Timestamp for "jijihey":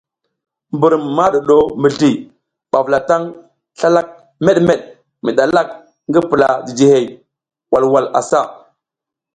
6.65-7.05